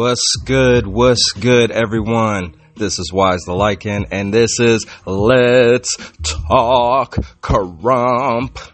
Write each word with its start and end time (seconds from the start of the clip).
What's 0.00 0.36
good? 0.46 0.86
What's 0.86 1.32
good, 1.38 1.70
everyone? 1.70 2.58
This 2.74 2.98
is 2.98 3.12
Wise 3.12 3.42
the 3.42 3.52
Lycan, 3.52 4.06
and 4.10 4.32
this 4.32 4.58
is 4.58 4.86
Let's 5.04 5.94
Talk 6.22 7.16
Krump. 7.42 8.70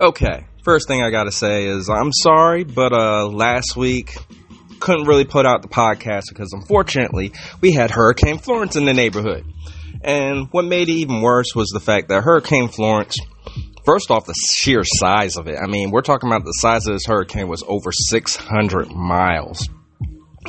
Okay, 0.00 0.46
first 0.64 0.88
thing 0.88 1.00
I 1.00 1.10
gotta 1.10 1.30
say 1.30 1.66
is 1.66 1.88
I'm 1.88 2.12
sorry, 2.12 2.64
but 2.64 2.92
uh, 2.92 3.28
last 3.28 3.76
week 3.76 4.16
couldn't 4.80 5.06
really 5.06 5.26
put 5.26 5.46
out 5.46 5.62
the 5.62 5.68
podcast 5.68 6.24
because 6.30 6.52
unfortunately 6.52 7.32
we 7.60 7.70
had 7.70 7.92
Hurricane 7.92 8.38
Florence 8.38 8.74
in 8.74 8.84
the 8.84 8.94
neighborhood. 8.94 9.44
And 10.02 10.48
what 10.50 10.64
made 10.64 10.88
it 10.88 10.94
even 10.94 11.22
worse 11.22 11.54
was 11.54 11.68
the 11.68 11.78
fact 11.78 12.08
that 12.08 12.24
Hurricane 12.24 12.66
Florence 12.66 13.16
first 13.84 14.10
off 14.10 14.26
the 14.26 14.34
sheer 14.34 14.82
size 14.82 15.36
of 15.36 15.46
it 15.46 15.56
i 15.62 15.66
mean 15.68 15.92
we're 15.92 16.02
talking 16.02 16.28
about 16.28 16.44
the 16.44 16.50
size 16.54 16.88
of 16.88 16.94
this 16.94 17.06
hurricane 17.06 17.46
was 17.46 17.62
over 17.68 17.92
600 17.92 18.90
miles 18.90 19.68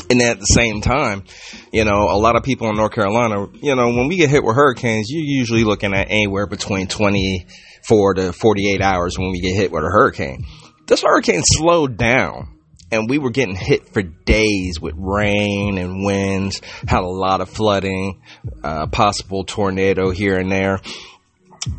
and 0.10 0.22
at 0.22 0.40
the 0.40 0.46
same 0.46 0.82
time, 0.82 1.24
you 1.72 1.86
know, 1.86 2.10
a 2.10 2.18
lot 2.18 2.36
of 2.36 2.44
people 2.44 2.70
in 2.70 2.76
North 2.76 2.94
Carolina, 2.94 3.48
you 3.62 3.76
know, 3.76 3.88
when 3.90 4.08
we 4.08 4.18
get 4.18 4.30
hit 4.30 4.44
with 4.44 4.56
hurricanes, 4.56 5.08
you're 5.10 5.24
usually 5.24 5.64
looking 5.64 5.94
at 5.94 6.08
anywhere 6.10 6.48
between 6.48 6.88
24 6.88 8.14
to 8.16 8.34
48 8.34 8.82
hours 8.82 9.18
when 9.18 9.32
we 9.32 9.42
get 9.42 9.56
hit 9.56 9.72
with 9.72 9.84
a 9.84 9.90
hurricane. 9.90 10.46
This 10.88 11.04
hurricane 11.04 11.42
slowed 11.44 11.98
down 11.98 12.58
and 12.92 13.10
we 13.10 13.18
were 13.18 13.32
getting 13.32 13.56
hit 13.56 13.90
for 13.90 14.02
days 14.02 14.80
with 14.80 14.96
rain 14.98 15.78
and 15.78 16.06
winds, 16.06 16.62
had 16.88 17.02
a 17.02 17.08
lot 17.08 17.42
of 17.42 17.50
flooding, 17.50 18.22
uh, 18.64 18.88
possible 18.88 19.44
tornado 19.44 20.10
here 20.10 20.38
and 20.38 20.52
there. 20.52 20.80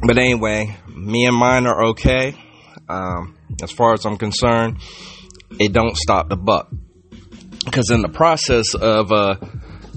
But 0.07 0.19
anyway, 0.19 0.77
me 0.95 1.25
and 1.25 1.37
mine 1.37 1.67
are 1.67 1.87
okay. 1.89 2.35
Um, 2.89 3.39
as 3.63 3.71
far 3.71 3.95
as 3.95 4.05
I'm 4.05 4.19
concerned, 4.19 4.79
it 5.59 5.73
don't 5.73 5.97
stop 5.97 6.29
the 6.29 6.37
buck 6.37 6.69
because 7.65 7.91
in 7.91 8.03
the 8.03 8.09
process 8.09 8.75
of 8.75 9.13
uh, 9.13 9.37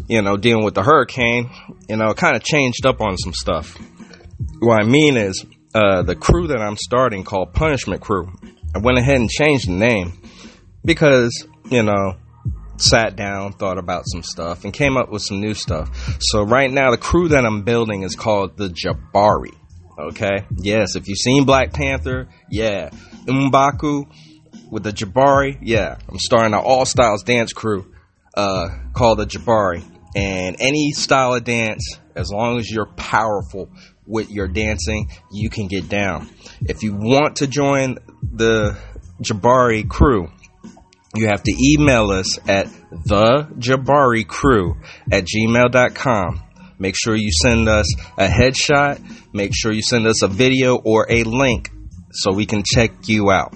you 0.07 0.21
know 0.21 0.37
dealing 0.37 0.63
with 0.63 0.73
the 0.73 0.83
hurricane, 0.83 1.49
you 1.87 1.97
know, 1.97 2.13
kind 2.13 2.35
of 2.35 2.43
changed 2.43 2.85
up 2.85 3.01
on 3.01 3.17
some 3.17 3.33
stuff. 3.33 3.77
What 4.59 4.81
I 4.81 4.85
mean 4.85 5.17
is 5.17 5.45
uh, 5.73 6.03
the 6.03 6.15
crew 6.15 6.47
that 6.47 6.61
I'm 6.61 6.77
starting 6.77 7.23
called 7.23 7.53
Punishment 7.53 8.01
Crew. 8.01 8.31
I 8.75 8.79
went 8.79 8.97
ahead 8.97 9.17
and 9.17 9.29
changed 9.29 9.67
the 9.67 9.73
name 9.73 10.19
because 10.83 11.47
you 11.69 11.83
know 11.83 12.15
sat 12.77 13.15
down, 13.15 13.53
thought 13.53 13.77
about 13.77 14.03
some 14.07 14.23
stuff, 14.23 14.63
and 14.63 14.73
came 14.73 14.97
up 14.97 15.09
with 15.11 15.21
some 15.21 15.39
new 15.39 15.53
stuff. 15.53 15.89
So 16.19 16.43
right 16.43 16.71
now, 16.71 16.91
the 16.91 16.97
crew 16.97 17.29
that 17.29 17.45
I'm 17.45 17.63
building 17.63 18.03
is 18.03 18.15
called 18.15 18.57
the 18.57 18.69
Jabari. 18.69 19.55
Okay, 19.99 20.45
yes, 20.57 20.95
if 20.95 21.07
you've 21.07 21.17
seen 21.17 21.45
Black 21.45 21.73
Panther, 21.73 22.27
yeah, 22.49 22.89
M'Baku 23.25 24.05
with 24.71 24.83
the 24.83 24.91
Jabari. 24.91 25.59
Yeah, 25.61 25.97
I'm 26.09 26.17
starting 26.17 26.53
an 26.55 26.59
all 26.59 26.85
styles 26.85 27.21
dance 27.21 27.53
crew 27.53 27.93
uh, 28.35 28.69
called 28.93 29.19
the 29.19 29.27
Jabari. 29.27 29.83
And 30.15 30.55
any 30.59 30.91
style 30.91 31.35
of 31.35 31.43
dance, 31.43 31.97
as 32.15 32.31
long 32.31 32.57
as 32.57 32.69
you're 32.69 32.87
powerful 32.87 33.69
with 34.07 34.31
your 34.31 34.47
dancing, 34.47 35.09
you 35.31 35.49
can 35.49 35.67
get 35.67 35.87
down. 35.87 36.29
If 36.61 36.83
you 36.83 36.93
want 36.93 37.37
to 37.37 37.47
join 37.47 37.97
the 38.21 38.77
Jabari 39.21 39.87
crew, 39.87 40.29
you 41.15 41.27
have 41.27 41.43
to 41.43 41.53
email 41.59 42.11
us 42.11 42.39
at 42.49 42.67
thejabaricrew 43.07 44.77
at 45.11 45.25
gmail.com. 45.25 46.43
Make 46.79 46.95
sure 46.97 47.15
you 47.15 47.31
send 47.31 47.69
us 47.69 47.85
a 48.17 48.27
headshot. 48.27 48.99
Make 49.33 49.51
sure 49.53 49.71
you 49.71 49.83
send 49.83 50.07
us 50.07 50.23
a 50.23 50.27
video 50.27 50.77
or 50.77 51.05
a 51.09 51.23
link 51.23 51.69
so 52.11 52.33
we 52.33 52.45
can 52.45 52.63
check 52.65 52.91
you 53.07 53.29
out. 53.29 53.53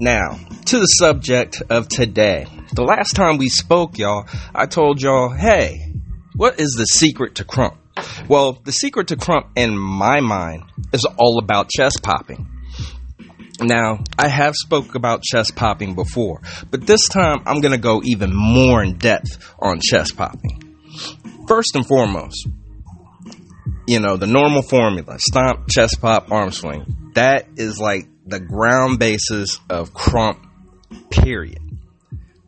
Now, 0.00 0.38
to 0.66 0.78
the 0.78 0.86
subject 0.86 1.60
of 1.70 1.88
today. 1.88 2.46
The 2.72 2.84
last 2.84 3.16
time 3.16 3.36
we 3.36 3.48
spoke, 3.48 3.98
y'all, 3.98 4.28
I 4.54 4.66
told 4.66 5.02
y'all, 5.02 5.30
hey, 5.30 5.92
what 6.36 6.60
is 6.60 6.76
the 6.78 6.84
secret 6.84 7.36
to 7.36 7.44
krump? 7.44 7.76
Well, 8.28 8.60
the 8.64 8.70
secret 8.70 9.08
to 9.08 9.16
krump 9.16 9.48
in 9.56 9.76
my 9.76 10.20
mind 10.20 10.62
is 10.92 11.04
all 11.18 11.40
about 11.42 11.70
chest 11.70 12.00
popping. 12.02 12.46
Now, 13.60 14.04
I 14.16 14.28
have 14.28 14.54
spoke 14.54 14.94
about 14.94 15.24
chest 15.24 15.56
popping 15.56 15.96
before, 15.96 16.42
but 16.70 16.86
this 16.86 17.08
time 17.08 17.38
I'm 17.44 17.60
going 17.60 17.72
to 17.72 17.78
go 17.78 18.00
even 18.04 18.30
more 18.32 18.84
in 18.84 18.98
depth 18.98 19.52
on 19.58 19.80
chest 19.80 20.16
popping. 20.16 20.76
First 21.48 21.74
and 21.74 21.84
foremost, 21.84 22.46
you 23.88 24.00
know, 24.00 24.18
the 24.18 24.26
normal 24.26 24.60
formula, 24.60 25.16
stomp, 25.18 25.66
chest 25.70 25.98
pop, 26.02 26.30
arm 26.30 26.52
swing. 26.52 27.10
That 27.14 27.46
is 27.56 27.80
like 27.80 28.06
the 28.26 28.38
ground 28.38 28.98
basis 28.98 29.58
of 29.70 29.94
krump, 29.94 30.44
period. 31.10 31.58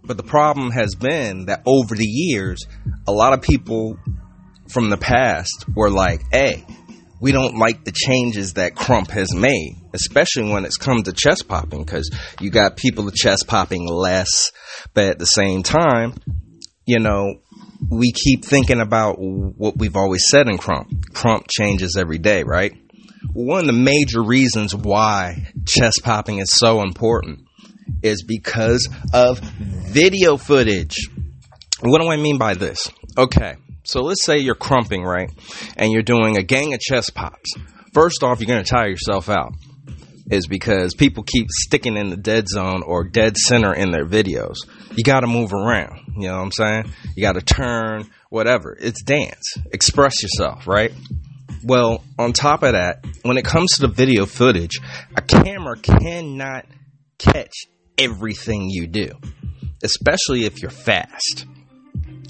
But 0.04 0.18
the 0.18 0.22
problem 0.22 0.70
has 0.70 0.94
been 0.94 1.46
that 1.46 1.62
over 1.64 1.94
the 1.94 2.04
years, 2.04 2.66
a 3.08 3.12
lot 3.12 3.32
of 3.32 3.40
people 3.40 3.96
from 4.68 4.90
the 4.90 4.98
past 4.98 5.64
were 5.74 5.88
like, 5.88 6.20
hey, 6.30 6.66
we 7.22 7.32
don't 7.32 7.56
like 7.56 7.84
the 7.84 7.92
changes 7.92 8.54
that 8.54 8.74
Krump 8.74 9.10
has 9.10 9.34
made, 9.34 9.76
especially 9.94 10.50
when 10.50 10.66
it's 10.66 10.76
come 10.76 11.02
to 11.02 11.12
chest 11.12 11.48
popping, 11.48 11.84
because 11.84 12.10
you 12.40 12.50
got 12.50 12.76
people 12.76 13.10
chest 13.10 13.46
popping 13.46 13.86
less, 13.86 14.52
but 14.92 15.04
at 15.04 15.18
the 15.18 15.24
same 15.24 15.62
time, 15.62 16.14
you 16.86 16.98
know, 16.98 17.34
we 17.88 18.12
keep 18.12 18.44
thinking 18.44 18.80
about 18.80 19.16
what 19.18 19.76
we've 19.78 19.96
always 19.96 20.24
said 20.30 20.48
in 20.48 20.58
Krump. 20.58 20.99
Krump 21.12 21.46
changes 21.50 21.96
every 21.98 22.18
day, 22.18 22.42
right? 22.44 22.74
one 23.32 23.60
of 23.60 23.66
the 23.66 23.72
major 23.72 24.22
reasons 24.22 24.74
why 24.74 25.46
chest 25.66 26.00
popping 26.02 26.38
is 26.38 26.50
so 26.52 26.82
important 26.82 27.40
is 28.02 28.22
because 28.22 28.88
of 29.12 29.38
video 29.40 30.36
footage. 30.36 30.96
What 31.80 32.00
do 32.00 32.08
I 32.08 32.16
mean 32.16 32.38
by 32.38 32.54
this? 32.54 32.90
Okay, 33.18 33.56
so 33.84 34.02
let's 34.02 34.24
say 34.24 34.38
you're 34.38 34.54
krumping, 34.54 35.04
right? 35.04 35.30
And 35.76 35.92
you're 35.92 36.02
doing 36.02 36.36
a 36.36 36.42
gang 36.42 36.72
of 36.74 36.80
chest 36.80 37.14
pops. 37.14 37.52
First 37.92 38.22
off, 38.22 38.40
you're 38.40 38.46
going 38.46 38.64
to 38.64 38.70
tire 38.70 38.88
yourself 38.88 39.28
out. 39.28 39.52
Is 40.30 40.46
because 40.46 40.94
people 40.94 41.24
keep 41.24 41.48
sticking 41.50 41.96
in 41.96 42.10
the 42.10 42.16
dead 42.16 42.46
zone 42.48 42.84
or 42.84 43.02
dead 43.02 43.36
center 43.36 43.74
in 43.74 43.90
their 43.90 44.06
videos. 44.06 44.58
You 44.94 45.02
got 45.02 45.20
to 45.20 45.26
move 45.26 45.52
around. 45.52 45.98
You 46.16 46.28
know 46.28 46.36
what 46.36 46.44
I'm 46.44 46.52
saying? 46.52 46.92
You 47.16 47.22
got 47.22 47.32
to 47.32 47.42
turn, 47.42 48.08
whatever. 48.30 48.76
It's 48.80 49.02
dance. 49.02 49.54
Express 49.72 50.22
yourself, 50.22 50.66
right? 50.66 50.92
Well, 51.62 52.02
on 52.18 52.32
top 52.32 52.62
of 52.62 52.72
that, 52.72 53.04
when 53.22 53.36
it 53.36 53.44
comes 53.44 53.72
to 53.72 53.82
the 53.82 53.92
video 53.92 54.24
footage, 54.24 54.80
a 55.14 55.20
camera 55.20 55.76
cannot 55.76 56.64
catch 57.18 57.52
everything 57.98 58.70
you 58.70 58.86
do, 58.86 59.10
especially 59.82 60.46
if 60.46 60.62
you're 60.62 60.70
fast. 60.70 61.44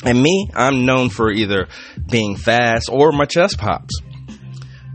And 0.05 0.21
me, 0.21 0.49
I'm 0.55 0.85
known 0.85 1.11
for 1.11 1.31
either 1.31 1.69
being 2.11 2.35
fast 2.35 2.89
or 2.91 3.13
my 3.13 3.27
chest 3.27 3.59
pops. 3.59 3.95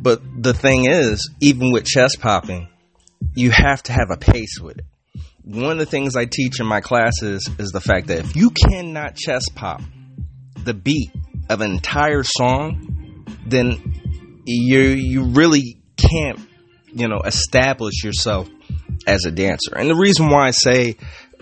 But 0.02 0.22
the 0.38 0.54
thing 0.54 0.86
is, 0.86 1.30
even 1.40 1.72
with 1.72 1.86
chest 1.86 2.20
popping, 2.20 2.68
you 3.36 3.52
have 3.52 3.82
to 3.84 3.94
have 3.94 4.10
a 4.12 4.18
pace 4.18 4.60
with 4.60 4.80
it. 4.80 4.86
One 5.44 5.72
of 5.72 5.78
the 5.78 5.86
things 5.86 6.16
I 6.16 6.26
teach 6.26 6.60
in 6.60 6.66
my 6.66 6.82
classes 6.82 7.48
is 7.60 7.70
the 7.70 7.80
fact 7.80 8.08
that 8.08 8.20
if 8.20 8.36
you 8.36 8.50
cannot 8.50 9.16
chest 9.16 9.52
pop 9.56 9.82
the 10.66 10.74
beat 10.74 11.12
of 11.50 11.62
an 11.62 11.72
entire 11.72 12.24
song, 12.24 13.26
then 13.46 14.44
you 14.46 14.80
you 14.80 15.24
really 15.26 15.78
can't 15.98 16.40
you 16.92 17.08
know 17.08 17.22
establish 17.24 18.04
yourself 18.04 18.50
as 19.08 19.26
a 19.26 19.32
dancer. 19.32 19.76
And 19.76 19.90
the 19.90 19.96
reason 19.96 20.30
why 20.30 20.48
I 20.48 20.52
say 20.52 20.98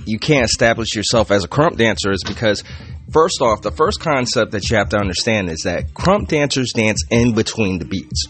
you 0.06 0.20
can't 0.20 0.46
establish 0.46 0.96
yourself 0.96 1.32
as 1.32 1.44
a 1.44 1.48
krump 1.48 1.78
dancer 1.78 2.12
is 2.12 2.24
because 2.26 2.64
first 3.12 3.42
off, 3.42 3.62
the 3.62 3.72
first 3.72 4.00
concept 4.00 4.52
that 4.52 4.70
you 4.70 4.78
have 4.78 4.90
to 4.90 4.98
understand 4.98 5.50
is 5.50 5.62
that 5.64 5.94
krump 5.94 6.28
dancers 6.28 6.74
dance 6.74 7.04
in 7.10 7.34
between 7.34 7.80
the 7.80 7.86
beats. 7.86 8.28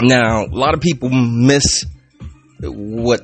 Now, 0.00 0.44
a 0.44 0.46
lot 0.46 0.74
of 0.74 0.80
people 0.80 1.08
miss 1.10 1.84
what 2.60 3.22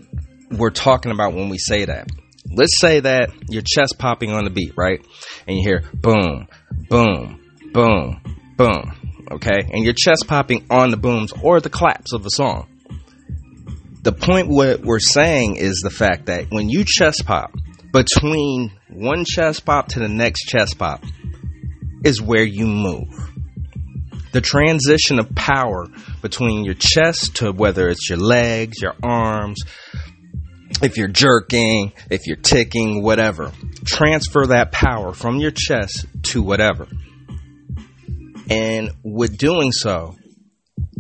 we're 0.50 0.70
talking 0.70 1.12
about 1.12 1.34
when 1.34 1.48
we 1.48 1.58
say 1.58 1.84
that. 1.84 2.08
Let's 2.52 2.78
say 2.80 3.00
that 3.00 3.30
you're 3.48 3.62
chest 3.64 3.96
popping 3.98 4.32
on 4.32 4.44
the 4.44 4.50
beat, 4.50 4.72
right? 4.76 5.04
And 5.46 5.56
you 5.56 5.62
hear 5.62 5.82
boom, 5.94 6.48
boom, 6.88 7.40
boom, 7.72 8.20
boom 8.56 9.00
okay? 9.30 9.68
And 9.72 9.84
you're 9.84 9.94
chest 9.94 10.26
popping 10.26 10.66
on 10.70 10.90
the 10.90 10.96
booms 10.96 11.32
or 11.42 11.60
the 11.60 11.70
claps 11.70 12.12
of 12.12 12.22
the 12.22 12.30
song. 12.30 12.68
The 14.02 14.12
point 14.12 14.48
what 14.48 14.80
we're 14.80 14.98
saying 14.98 15.56
is 15.56 15.80
the 15.82 15.90
fact 15.90 16.26
that 16.26 16.46
when 16.50 16.68
you 16.68 16.84
chest 16.86 17.24
pop, 17.26 17.52
between 17.92 18.72
one 18.88 19.24
chest 19.24 19.64
pop 19.64 19.88
to 19.88 19.98
the 19.98 20.08
next 20.08 20.44
chest 20.44 20.78
pop 20.78 21.04
is 22.04 22.22
where 22.22 22.44
you 22.44 22.66
move. 22.66 23.08
The 24.32 24.40
transition 24.40 25.18
of 25.18 25.34
power 25.34 25.88
between 26.22 26.64
your 26.64 26.74
chest 26.74 27.36
to 27.36 27.52
whether 27.52 27.88
it's 27.88 28.08
your 28.08 28.18
legs, 28.18 28.80
your 28.80 28.94
arms, 29.02 29.60
if 30.82 30.96
you're 30.96 31.08
jerking, 31.08 31.92
if 32.10 32.26
you're 32.26 32.36
ticking, 32.36 33.02
whatever, 33.02 33.52
transfer 33.84 34.46
that 34.46 34.72
power 34.72 35.12
from 35.12 35.38
your 35.38 35.50
chest 35.50 36.06
to 36.22 36.42
whatever. 36.42 36.86
And 38.48 38.90
with 39.04 39.38
doing 39.38 39.72
so, 39.72 40.16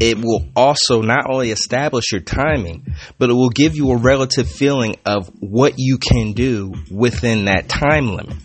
it 0.00 0.18
will 0.18 0.46
also 0.56 1.02
not 1.02 1.28
only 1.28 1.50
establish 1.50 2.12
your 2.12 2.20
timing, 2.20 2.94
but 3.18 3.28
it 3.28 3.34
will 3.34 3.50
give 3.50 3.76
you 3.76 3.90
a 3.90 3.96
relative 3.96 4.48
feeling 4.48 4.96
of 5.04 5.28
what 5.40 5.74
you 5.76 5.98
can 5.98 6.32
do 6.32 6.72
within 6.90 7.46
that 7.46 7.68
time 7.68 8.08
limit. 8.08 8.36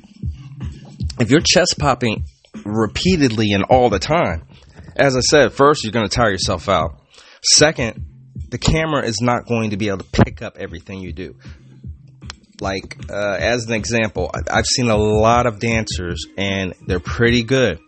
If 1.19 1.29
you're 1.29 1.39
chest 1.39 1.75
popping 1.79 2.25
repeatedly 2.65 3.51
and 3.51 3.63
all 3.69 3.89
the 3.89 3.99
time, 3.99 4.47
as 4.97 5.15
I 5.15 5.21
said, 5.21 5.53
first, 5.53 5.83
you're 5.83 5.93
going 5.93 6.07
to 6.07 6.15
tire 6.15 6.31
yourself 6.31 6.67
out. 6.67 7.01
Second, 7.41 8.05
the 8.49 8.57
camera 8.57 9.05
is 9.05 9.19
not 9.21 9.45
going 9.47 9.71
to 9.71 9.77
be 9.77 9.87
able 9.87 9.99
to 9.99 10.23
pick 10.23 10.41
up 10.41 10.57
everything 10.57 10.99
you 10.99 11.13
do. 11.13 11.35
Like, 12.61 12.97
uh, 13.09 13.37
as 13.39 13.65
an 13.65 13.73
example, 13.73 14.31
I've 14.49 14.65
seen 14.65 14.89
a 14.89 14.97
lot 14.97 15.45
of 15.45 15.59
dancers 15.59 16.25
and 16.37 16.73
they're 16.87 16.99
pretty 16.99 17.43
good. 17.43 17.79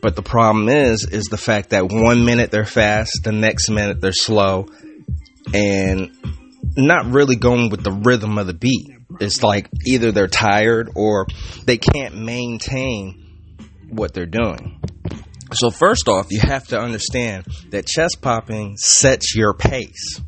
But 0.00 0.16
the 0.16 0.22
problem 0.22 0.68
is, 0.68 1.04
is 1.04 1.24
the 1.24 1.36
fact 1.36 1.70
that 1.70 1.90
one 1.92 2.24
minute 2.24 2.50
they're 2.50 2.64
fast, 2.64 3.20
the 3.22 3.32
next 3.32 3.70
minute 3.70 4.00
they're 4.00 4.12
slow, 4.12 4.66
and 5.54 6.10
not 6.76 7.06
really 7.06 7.36
going 7.36 7.70
with 7.70 7.82
the 7.82 7.92
rhythm 7.92 8.38
of 8.38 8.46
the 8.46 8.54
beat. 8.54 8.88
It's 9.20 9.42
like 9.42 9.68
either 9.86 10.12
they're 10.12 10.26
tired 10.26 10.90
or 10.94 11.26
they 11.64 11.78
can't 11.78 12.16
maintain 12.16 13.24
what 13.90 14.14
they're 14.14 14.26
doing. 14.26 14.77
So 15.52 15.70
first 15.70 16.08
off, 16.08 16.26
you 16.30 16.40
have 16.40 16.68
to 16.68 16.78
understand 16.78 17.46
that 17.70 17.86
chest 17.86 18.18
popping 18.20 18.76
sets 18.76 19.34
your 19.34 19.54
pace. 19.54 20.20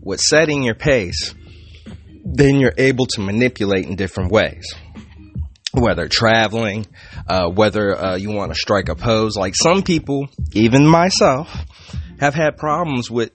With 0.00 0.20
setting 0.20 0.62
your 0.62 0.76
pace, 0.76 1.34
then 2.24 2.60
you're 2.60 2.74
able 2.78 3.06
to 3.06 3.20
manipulate 3.20 3.86
in 3.86 3.96
different 3.96 4.30
ways. 4.30 4.72
Whether 5.72 6.08
traveling, 6.08 6.86
uh, 7.28 7.48
whether 7.50 7.96
uh, 7.96 8.16
you 8.16 8.30
want 8.30 8.52
to 8.52 8.58
strike 8.58 8.88
a 8.88 8.94
pose. 8.94 9.36
Like 9.36 9.54
some 9.54 9.82
people, 9.82 10.28
even 10.52 10.86
myself, 10.86 11.52
have 12.20 12.34
had 12.34 12.56
problems 12.56 13.10
with 13.10 13.32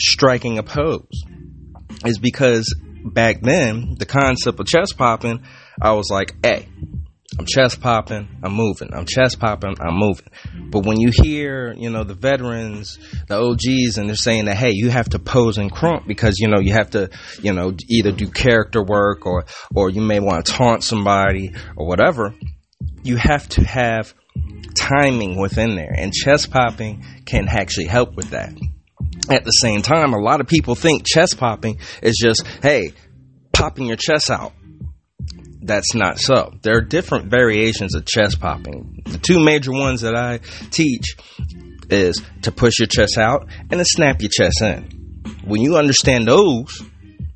striking 0.00 0.58
a 0.58 0.62
pose. 0.62 1.22
Is 2.04 2.18
because 2.18 2.74
back 3.04 3.40
then, 3.40 3.96
the 3.98 4.06
concept 4.06 4.58
of 4.58 4.66
chest 4.66 4.96
popping, 4.96 5.44
I 5.80 5.92
was 5.92 6.08
like, 6.10 6.34
hey, 6.42 6.68
I'm 7.38 7.44
chest 7.44 7.80
popping, 7.80 8.28
I'm 8.42 8.54
moving. 8.54 8.94
I'm 8.94 9.04
chest 9.04 9.38
popping, 9.38 9.74
I'm 9.80 9.96
moving. 9.96 10.26
But 10.70 10.86
when 10.86 10.98
you 10.98 11.10
hear, 11.12 11.74
you 11.76 11.90
know, 11.90 12.02
the 12.02 12.14
veterans, 12.14 12.98
the 13.28 13.36
OGs, 13.36 13.98
and 13.98 14.08
they're 14.08 14.16
saying 14.16 14.46
that, 14.46 14.56
hey, 14.56 14.70
you 14.72 14.88
have 14.88 15.10
to 15.10 15.18
pose 15.18 15.58
and 15.58 15.70
krump 15.70 16.06
because, 16.06 16.38
you 16.38 16.48
know, 16.48 16.60
you 16.60 16.72
have 16.72 16.90
to, 16.90 17.10
you 17.42 17.52
know, 17.52 17.74
either 17.88 18.12
do 18.12 18.28
character 18.28 18.82
work 18.82 19.26
or, 19.26 19.44
or 19.74 19.90
you 19.90 20.00
may 20.00 20.18
want 20.18 20.46
to 20.46 20.52
taunt 20.52 20.82
somebody 20.82 21.52
or 21.76 21.86
whatever. 21.86 22.34
You 23.02 23.16
have 23.16 23.48
to 23.50 23.64
have 23.64 24.14
timing 24.74 25.38
within 25.38 25.76
there, 25.76 25.92
and 25.94 26.12
chest 26.12 26.50
popping 26.50 27.04
can 27.26 27.48
actually 27.48 27.86
help 27.86 28.14
with 28.14 28.30
that. 28.30 28.52
At 29.28 29.44
the 29.44 29.50
same 29.50 29.82
time, 29.82 30.14
a 30.14 30.18
lot 30.18 30.40
of 30.40 30.46
people 30.46 30.74
think 30.74 31.04
chest 31.06 31.36
popping 31.38 31.80
is 32.02 32.16
just, 32.20 32.46
hey, 32.62 32.92
popping 33.52 33.86
your 33.86 33.96
chest 33.96 34.30
out 34.30 34.52
that's 35.66 35.94
not 35.94 36.18
so. 36.18 36.52
There 36.62 36.76
are 36.76 36.82
different 36.82 37.26
variations 37.26 37.94
of 37.94 38.06
chest 38.06 38.40
popping. 38.40 39.02
The 39.04 39.18
two 39.18 39.42
major 39.42 39.72
ones 39.72 40.02
that 40.02 40.14
I 40.14 40.38
teach 40.70 41.16
is 41.90 42.22
to 42.42 42.52
push 42.52 42.78
your 42.78 42.88
chest 42.88 43.18
out 43.18 43.48
and 43.70 43.78
to 43.78 43.84
snap 43.84 44.20
your 44.20 44.30
chest 44.30 44.62
in. 44.62 45.22
When 45.44 45.60
you 45.60 45.76
understand 45.76 46.26
those, 46.26 46.82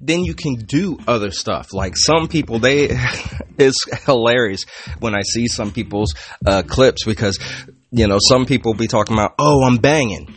then 0.01 0.25
you 0.25 0.35
can 0.35 0.55
do 0.55 0.99
other 1.07 1.31
stuff. 1.31 1.73
Like 1.73 1.97
some 1.97 2.29
people, 2.29 2.59
they 2.59 2.89
it's 3.59 4.05
hilarious 4.05 4.65
when 4.99 5.15
I 5.15 5.23
see 5.23 5.47
some 5.47 5.73
people's 5.73 6.15
uh, 6.47 6.63
clips 6.63 7.05
because 7.05 7.39
you 7.91 8.07
know 8.07 8.19
some 8.21 8.47
people 8.47 8.75
be 8.75 8.89
talking 8.89 9.15
about, 9.15 9.35
oh, 9.39 9.65
I'm 9.65 9.77
banging, 9.77 10.35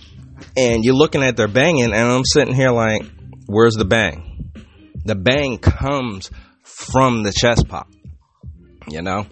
and 0.57 0.83
you're 0.83 0.95
looking 0.95 1.23
at 1.23 1.37
their 1.37 1.47
banging, 1.47 1.93
and 1.93 1.95
I'm 1.95 2.25
sitting 2.25 2.53
here 2.53 2.71
like, 2.71 3.03
where's 3.45 3.75
the 3.75 3.85
bang? 3.85 4.51
The 5.05 5.15
bang 5.15 5.57
comes 5.57 6.29
from 6.63 7.23
the 7.23 7.31
chest 7.31 7.67
pop. 7.67 7.87
You 8.87 9.01
know? 9.01 9.25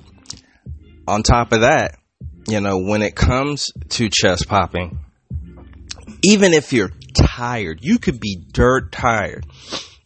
On 1.07 1.23
top 1.23 1.51
of 1.51 1.61
that, 1.61 1.95
you 2.47 2.61
know, 2.61 2.79
when 2.79 3.01
it 3.01 3.15
comes 3.15 3.71
to 3.89 4.09
chest 4.09 4.47
popping, 4.47 4.99
even 6.23 6.53
if 6.53 6.73
you're 6.73 6.91
tired, 7.13 7.79
you 7.81 7.99
could 7.99 8.19
be 8.19 8.37
dirt 8.51 8.91
tired. 8.91 9.45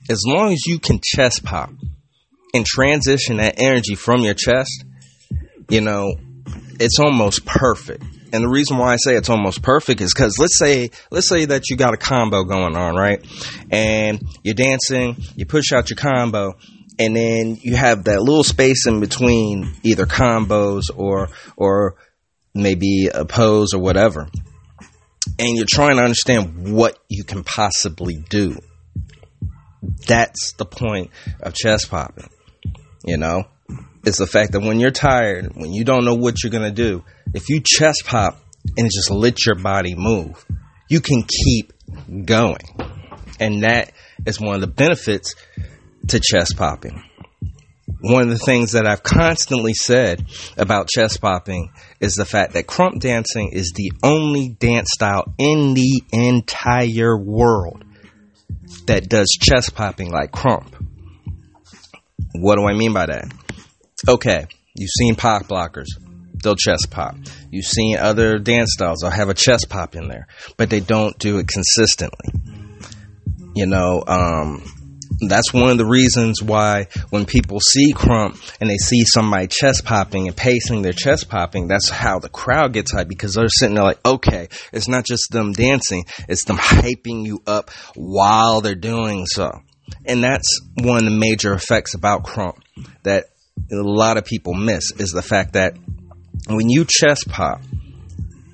As 0.10 0.24
long 0.25 0.54
as 0.54 0.66
you 0.66 0.80
can 0.80 1.00
chest 1.04 1.44
pop 1.44 1.72
and 2.54 2.66
transition 2.66 3.38
that 3.38 3.56
energy 3.57 3.95
from 3.95 4.22
your 4.22 4.33
chest, 4.33 4.86
you 5.69 5.81
know, 5.81 6.13
it's 6.80 7.00
almost 7.00 7.45
perfect. 7.45 8.04
And 8.33 8.44
the 8.44 8.50
reason 8.50 8.77
why 8.77 8.94
I 8.94 8.98
say 8.98 9.16
it's 9.16 9.30
almost 9.30 9.62
perfect 9.62 10.01
is 10.01 10.13
because 10.13 10.38
let's 10.39 10.57
say 10.57 10.89
let's 11.10 11.30
say 11.30 11.45
that 11.45 11.69
you 11.69 11.77
got 11.77 11.94
a 11.94 11.98
combo 11.98 12.44
going 12.44 12.75
on, 12.75 12.95
right? 12.95 13.25
And 13.72 14.22
you're 14.44 14.56
dancing, 14.56 15.16
you 15.36 15.45
push 15.45 15.72
out 15.72 15.89
your 15.89 15.98
combo, 15.98 16.56
and 17.00 17.15
then 17.15 17.57
you 17.62 17.75
have 17.75 18.06
that 18.06 18.21
little 18.21 18.44
space 18.44 18.88
in 18.88 19.00
between 19.00 19.74
either 19.83 20.06
combos 20.06 20.83
or 20.95 21.30
or 21.56 21.95
maybe 22.53 23.09
a 23.13 23.25
pose 23.25 23.74
or 23.74 23.80
whatever. 23.80 24.27
And 25.38 25.57
you're 25.57 25.65
trying 25.68 25.97
to 25.97 26.03
understand 26.03 26.71
what 26.71 26.97
you 27.09 27.24
can 27.24 27.44
possibly 27.44 28.15
do. 28.30 28.57
That's 30.07 30.53
the 30.53 30.65
point 30.65 31.12
of 31.42 31.53
chest 31.53 31.89
popping 31.89 32.30
you 33.06 33.18
know? 33.18 33.44
It's 34.06 34.18
the 34.18 34.27
fact 34.27 34.51
that 34.51 34.59
when 34.62 34.80
you're 34.80 34.91
tired 34.91 35.56
when 35.56 35.74
you 35.74 35.83
don't 35.83 36.06
know 36.06 36.15
what 36.15 36.44
you're 36.44 36.51
going 36.51 36.69
to 36.69 36.71
do 36.71 37.03
if 37.33 37.50
you 37.50 37.62
chest 37.63 38.03
pop 38.06 38.39
and 38.77 38.89
just 38.91 39.09
let 39.09 39.45
your 39.45 39.56
body 39.56 39.95
move 39.95 40.45
you 40.88 41.01
can 41.01 41.24
keep 41.24 41.74
going. 42.25 42.62
And 43.39 43.63
that 43.63 43.91
is 44.25 44.39
one 44.39 44.53
of 44.53 44.62
the 44.62 44.68
benefits 44.68 45.33
to 46.07 46.19
chest 46.19 46.55
popping. 46.57 47.03
One 48.01 48.23
of 48.23 48.29
the 48.29 48.37
things 48.37 48.73
that 48.73 48.85
I've 48.85 49.03
constantly 49.03 49.73
said 49.73 50.25
about 50.57 50.89
chest 50.89 51.21
popping 51.21 51.71
is 51.99 52.13
the 52.13 52.25
fact 52.25 52.53
that 52.53 52.67
krump 52.67 52.99
dancing 52.99 53.49
is 53.51 53.73
the 53.75 53.91
only 54.03 54.49
dance 54.49 54.89
style 54.93 55.33
in 55.37 55.73
the 55.73 56.03
entire 56.11 57.17
world 57.17 57.83
that 58.87 59.09
does 59.09 59.27
chest 59.39 59.75
popping 59.75 60.11
like 60.11 60.31
krump. 60.31 60.73
What 62.33 62.57
do 62.57 62.65
I 62.67 62.73
mean 62.73 62.93
by 62.93 63.07
that? 63.07 63.33
Okay, 64.07 64.45
you've 64.75 64.89
seen 65.00 65.15
pop 65.15 65.50
lockers. 65.50 65.88
They'll 66.43 66.55
chest 66.55 66.91
pop. 66.91 67.15
You've 67.50 67.65
seen 67.65 67.97
other 67.97 68.38
dance 68.38 68.74
styles. 68.74 69.00
They'll 69.01 69.09
have 69.09 69.29
a 69.29 69.33
chest 69.33 69.67
pop 69.69 69.95
in 69.95 70.09
there, 70.09 70.27
but 70.57 70.69
they 70.69 70.79
don't 70.79 71.17
do 71.17 71.39
it 71.39 71.47
consistently. 71.47 72.29
You 73.55 73.65
know, 73.65 74.03
um, 74.05 74.63
that's 75.19 75.53
one 75.53 75.69
of 75.69 75.77
the 75.77 75.86
reasons 75.86 76.41
why 76.41 76.88
when 77.10 77.25
people 77.25 77.60
see 77.60 77.93
Krump 77.93 78.39
and 78.60 78.69
they 78.69 78.77
see 78.77 79.03
somebody 79.05 79.48
chest 79.48 79.86
popping 79.86 80.27
and 80.27 80.36
pacing 80.36 80.81
their 80.81 80.93
chest 80.93 81.29
popping, 81.29 81.67
that's 81.67 81.89
how 81.89 82.19
the 82.19 82.29
crowd 82.29 82.74
gets 82.74 82.93
hyped 82.93 83.07
because 83.07 83.34
they're 83.34 83.48
sitting 83.48 83.75
there 83.75 83.84
like, 83.84 84.05
okay, 84.05 84.50
it's 84.74 84.88
not 84.88 85.05
just 85.05 85.31
them 85.31 85.53
dancing, 85.53 86.05
it's 86.27 86.45
them 86.45 86.57
hyping 86.57 87.25
you 87.25 87.41
up 87.48 87.69
while 87.95 88.62
they're 88.62 88.75
doing 88.75 89.25
so. 89.25 89.51
And 90.05 90.24
that's 90.24 90.62
one 90.81 90.98
of 90.98 91.05
the 91.05 91.17
major 91.17 91.53
effects 91.53 91.93
about 91.93 92.24
Krump 92.24 92.57
that 93.03 93.25
a 93.72 93.75
lot 93.75 94.17
of 94.17 94.25
people 94.25 94.53
miss 94.53 94.91
is 94.98 95.12
the 95.12 95.22
fact 95.22 95.53
that 95.53 95.75
when 96.48 96.69
you 96.69 96.86
chest 96.88 97.29
pop, 97.29 97.62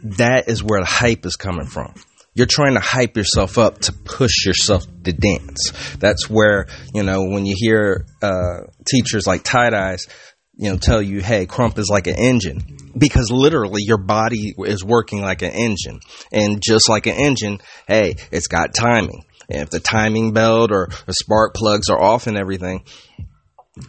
that 0.04 0.50
is 0.50 0.64
where 0.64 0.80
the 0.80 0.86
hype 0.86 1.26
is 1.26 1.36
coming 1.36 1.66
from 1.66 1.94
you're 2.34 2.48
trying 2.48 2.76
to 2.76 2.80
hype 2.80 3.18
yourself 3.18 3.58
up 3.58 3.80
to 3.80 3.94
push 3.94 4.46
yourself 4.46 4.84
to 5.04 5.12
dance. 5.12 5.72
That's 6.00 6.30
where, 6.30 6.68
you 6.94 7.04
know, 7.04 7.26
when 7.26 7.46
you 7.46 7.56
hear 7.58 8.06
uh, 8.22 8.68
teachers 8.88 9.28
like 9.28 9.44
Tight 9.44 9.74
Eyez, 9.74 10.08
you 10.54 10.70
know, 10.70 10.78
tell 10.78 11.02
you, 11.02 11.22
hey, 11.22 11.46
krump 11.46 11.78
is 11.78 11.90
like 11.90 12.08
an 12.08 12.16
engine. 12.16 12.62
Because 12.98 13.32
literally 13.32 13.82
your 13.84 13.98
body 13.98 14.54
is 14.58 14.84
working 14.84 15.22
like 15.22 15.42
an 15.42 15.52
engine. 15.52 16.00
And 16.32 16.62
just 16.62 16.88
like 16.88 17.08
an 17.08 17.16
engine, 17.16 17.60
hey, 17.88 18.16
it's 18.32 18.48
got 18.48 18.74
timing. 18.74 19.26
And 19.50 19.64
if 19.64 19.70
the 19.70 19.80
timing 19.80 20.32
belt 20.34 20.72
or 20.72 20.90
the 21.06 21.14
spark 21.14 21.54
plugs 21.54 21.90
are 21.90 22.02
off 22.02 22.28
and 22.28 22.38
everything, 22.38 22.84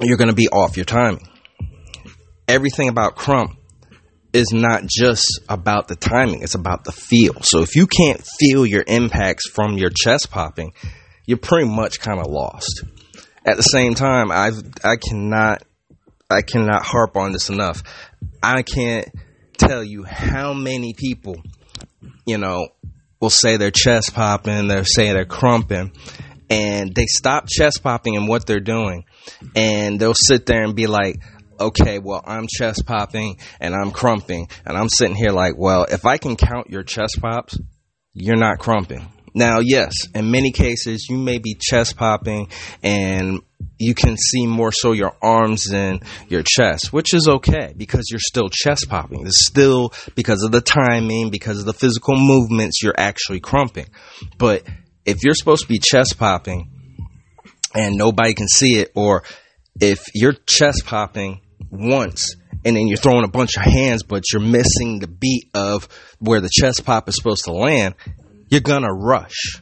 you're 0.01 0.17
going 0.17 0.31
to 0.31 0.37
be 0.37 0.49
off 0.49 0.77
your 0.77 0.85
timing. 0.85 1.29
Everything 2.49 2.89
about 2.89 3.17
krump 3.17 3.57
is 4.33 4.53
not 4.53 4.85
just 4.87 5.41
about 5.49 5.89
the 5.89 5.97
timing, 5.97 6.43
it's 6.43 6.55
about 6.55 6.85
the 6.85 6.93
feel. 6.93 7.35
So 7.43 7.61
if 7.61 7.77
you 7.77 7.87
can't 7.87 8.23
feel 8.39 8.65
your 8.65 8.85
impacts 8.87 9.49
from 9.49 9.77
your 9.77 9.91
chest 9.91 10.31
popping, 10.31 10.73
you're 11.27 11.39
pretty 11.39 11.69
much 11.69 12.01
kind 12.01 12.19
of 12.19 12.27
lost. 12.27 12.85
At 13.45 13.57
the 13.57 13.63
same 13.63 13.95
time, 13.95 14.31
I 14.31 14.53
I 14.85 14.97
cannot 14.97 15.65
I 16.31 16.43
cannot 16.43 16.83
harp 16.83 17.17
on 17.17 17.33
this 17.33 17.51
enough. 17.51 17.83
I 18.43 18.63
can't 18.63 19.09
tell 19.59 19.85
you 19.85 20.05
how 20.05 20.55
many 20.55 20.95
people, 20.95 21.37
you 22.27 22.39
know, 22.39 22.69
will 23.21 23.31
say 23.31 23.57
they're 23.57 23.71
chest 23.71 24.15
popping, 24.15 24.69
they're 24.69 24.85
saying 24.85 25.15
they're 25.15 25.25
krumping, 25.25 25.95
and 26.51 26.95
they 26.95 27.07
stop 27.07 27.49
chest 27.49 27.83
popping 27.83 28.17
and 28.17 28.29
what 28.29 28.47
they're 28.47 28.61
doing, 28.61 29.05
and 29.55 30.01
they'll 30.01 30.15
sit 30.15 30.47
there 30.47 30.63
and 30.63 30.75
be 30.75 30.87
like, 30.87 31.17
okay, 31.63 31.99
well, 31.99 32.23
I'm 32.25 32.47
chest 32.49 32.85
popping 32.87 33.39
and 33.61 33.75
I'm 33.75 33.91
krumping. 33.91 34.51
And 34.67 34.77
I'm 34.77 34.89
sitting 34.89 35.17
here 35.17 35.33
like, 35.33 35.55
well, 35.57 35.87
if 35.91 36.05
I 36.05 36.19
can 36.19 36.37
count 36.37 36.71
your 36.71 36.83
chest 36.83 37.19
pops, 37.21 37.59
you're 38.13 38.37
not 38.37 38.59
krumping. 38.59 39.07
Now, 39.35 39.61
yes, 39.61 39.95
in 40.15 40.31
many 40.31 40.53
cases, 40.53 41.07
you 41.09 41.17
may 41.17 41.39
be 41.39 41.57
chest 41.59 41.97
popping 41.97 42.49
and 42.83 43.41
you 43.79 43.95
can 43.95 44.17
see 44.17 44.47
more 44.47 44.73
so 44.73 44.93
your 44.93 45.17
arms 45.23 45.65
than 45.65 46.01
your 46.29 46.43
chest, 46.45 46.93
which 46.93 47.15
is 47.15 47.27
okay 47.29 47.73
because 47.77 48.09
you're 48.11 48.21
still 48.21 48.49
chest 48.51 48.87
popping. 48.89 49.27
It's 49.27 49.47
still 49.47 49.93
because 50.15 50.43
of 50.43 50.53
the 50.53 50.61
timing, 50.61 51.31
because 51.31 51.61
of 51.61 51.65
the 51.65 51.73
physical 51.73 52.15
movements, 52.17 52.83
you're 52.83 52.95
actually 52.97 53.41
krumping. 53.41 53.89
But 54.37 54.65
if 55.07 55.25
you're 55.25 55.35
supposed 55.35 55.63
to 55.63 55.69
be 55.69 55.79
chest 55.79 56.19
popping 56.19 56.71
and 57.75 57.97
nobody 57.97 58.35
can 58.35 58.49
see 58.49 58.75
it, 58.75 58.93
or 58.95 59.25
if 59.81 60.05
you're 60.15 60.35
chest 60.47 60.85
popping 60.85 61.41
once 61.71 62.37
and 62.65 62.77
then 62.77 62.87
you're 62.87 62.97
throwing 62.97 63.25
a 63.25 63.29
bunch 63.29 63.57
of 63.57 63.63
hands, 63.63 64.03
but 64.03 64.25
you're 64.33 64.43
missing 64.43 65.01
the 65.01 65.09
beat 65.09 65.49
of 65.55 65.89
where 66.19 66.41
the 66.41 66.51
chest 66.51 66.85
pop 66.85 67.09
is 67.09 67.17
supposed 67.17 67.45
to 67.45 67.53
land, 67.53 67.95
you're 68.49 68.61
gonna 68.61 68.93
rush. 68.93 69.61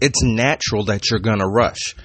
It's 0.00 0.22
natural 0.22 0.84
that 0.84 1.10
you're 1.10 1.20
gonna 1.20 1.48
rush. 1.48 1.96